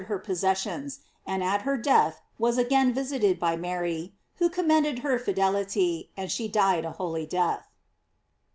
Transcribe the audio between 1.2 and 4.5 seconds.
and at her death was again visited by Mary, who